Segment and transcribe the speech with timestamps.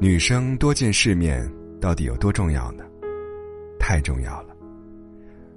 [0.00, 1.44] 女生多见世面
[1.80, 2.84] 到底有多重要呢？
[3.80, 4.54] 太重要了。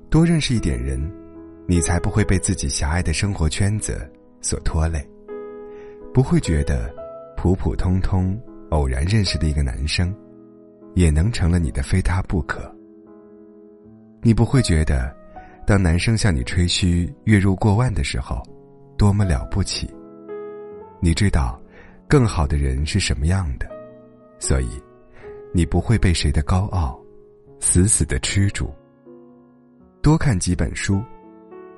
[0.10, 1.00] 多认识一点人，
[1.68, 5.08] 你才不会被自己狭隘的生活圈子所拖累，
[6.12, 6.92] 不会觉得
[7.38, 8.36] 普普通通
[8.72, 10.12] 偶然认识的一个男生，
[10.96, 12.60] 也能成了你的非他不可。
[14.24, 15.16] 你不会觉得，
[15.68, 18.42] 当男生向你吹嘘月入过万的时候，
[18.98, 19.88] 多么了不起。
[21.00, 21.62] 你知道，
[22.08, 23.70] 更好的人是什么样的，
[24.42, 24.82] 所以，
[25.54, 27.00] 你不会被谁的高傲
[27.60, 28.74] 死死的吃住。
[30.02, 31.00] 多看几本书，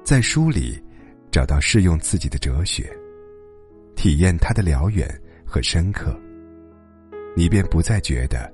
[0.01, 0.81] 在书里
[1.29, 2.89] 找到适用自己的哲学，
[3.97, 5.07] 体验它的辽远
[5.45, 6.17] 和深刻，
[7.35, 8.49] 你便不再觉得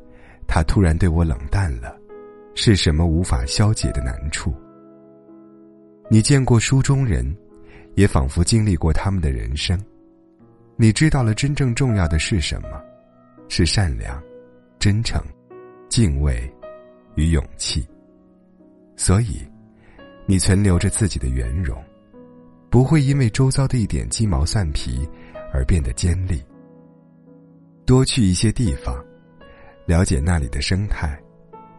[0.47, 1.95] 他突然对我冷淡了。
[2.55, 4.51] 是什么无法消解的难处？
[6.09, 7.23] 你见过书中人，
[7.93, 9.79] 也仿佛经历过他们的人生。
[10.75, 12.88] 你知道了真正重要的是什么？
[13.49, 14.21] 是善良、
[14.79, 15.21] 真诚、
[15.89, 16.49] 敬畏
[17.15, 17.85] 与勇气。
[18.95, 19.45] 所以，
[20.25, 21.77] 你存留着自己的圆融，
[22.69, 25.05] 不会因为周遭的一点鸡毛蒜皮
[25.53, 26.41] 而变得尖利。
[27.85, 29.03] 多去一些地方，
[29.85, 31.19] 了解那里的生态。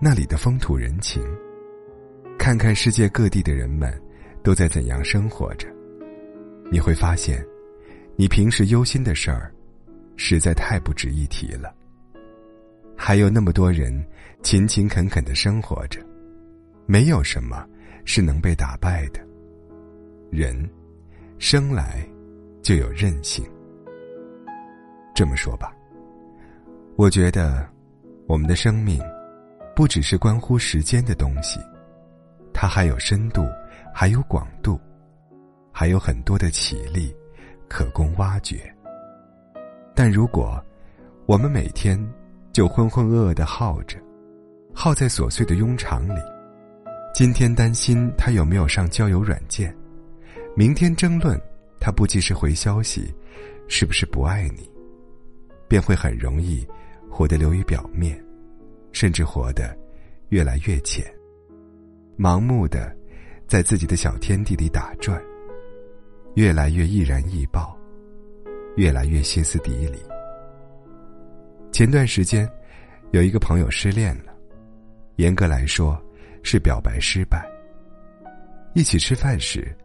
[0.03, 1.23] 那里的风土人情，
[2.39, 3.93] 看看世界各地的人们
[4.43, 5.69] 都在怎样生活着，
[6.73, 7.47] 你会发现，
[8.17, 9.53] 你平时忧心的事儿，
[10.23, 11.75] 实在太不值一提了。
[12.95, 13.91] 还有那么多人
[14.43, 15.99] 勤勤恳恳的生活着，
[16.85, 17.67] 没有什么
[18.05, 19.21] 是能被打败的。
[20.31, 20.69] 人
[21.39, 22.07] 生来
[22.61, 23.43] 就有韧性。
[25.15, 25.75] 这么说吧，
[26.97, 27.67] 我觉得
[28.27, 29.01] 我们的生命。
[29.75, 31.59] 不只是关乎时间的东西，
[32.53, 33.47] 它还有深度，
[33.95, 34.79] 还有广度，
[35.73, 37.17] 还有很多的潜力
[37.67, 38.71] 可供挖掘。
[40.03, 40.59] 但如果
[41.27, 42.03] 我们每天
[42.55, 43.99] 就浑浑噩噩的耗着，
[44.73, 46.19] 耗在琐碎的庸常里，
[47.13, 49.77] 今天担心他有没有上交友软件，
[50.57, 51.39] 明天争论
[51.79, 53.15] 他不及时回消息，
[53.69, 54.67] 是不是不爱你，
[55.69, 56.67] 便会很容易
[57.11, 58.19] 活得流于表面。
[58.93, 59.77] 甚至活得
[60.31, 61.05] 越来越浅，
[62.19, 62.91] 盲目的
[63.47, 65.23] 在自己的小天地里打转，
[66.37, 67.77] 越来越易燃易爆，
[68.77, 69.99] 越来越歇斯底里。
[71.73, 72.51] 前段时间，
[73.13, 74.33] 有一个朋友失恋了，
[75.17, 76.01] 严格来说
[76.43, 77.45] 是表白失败。
[78.75, 79.77] 一起吃饭时，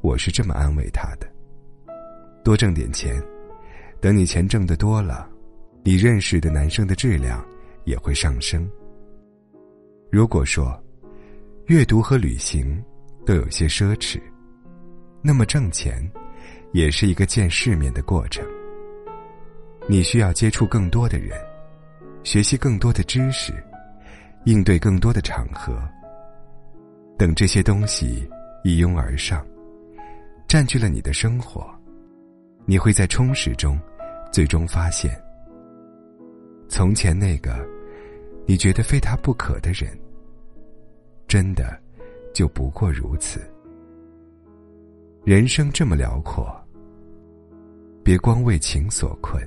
[0.00, 1.26] 我是这么安慰他的：
[2.44, 3.22] 多挣点钱，
[4.00, 5.28] 等你钱挣得多了，
[5.82, 7.44] 你认识的男生的质量。
[7.84, 8.68] 也会上升。
[10.12, 10.78] 如果说，
[11.68, 12.84] 阅读和旅行
[13.24, 14.20] 都有些奢侈，
[15.22, 16.06] 那么挣钱，
[16.72, 18.46] 也是一个见世面的过程。
[19.86, 21.38] 你需要接触更多的人，
[22.24, 23.52] 学习更多的知识，
[24.44, 25.80] 应对更多的场合。
[27.16, 28.28] 等这些东西
[28.64, 29.46] 一拥而上，
[30.46, 31.68] 占据了你的生活，
[32.66, 33.78] 你会在充实中，
[34.32, 35.18] 最终发现，
[36.68, 37.66] 从前那个。
[38.50, 39.90] 你觉得非他不可的人，
[41.26, 41.78] 真的
[42.32, 43.42] 就不过如此。
[45.28, 46.50] 人生这么辽阔，
[48.02, 49.46] 别光为情所困，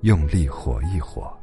[0.00, 1.38] 用力活一活。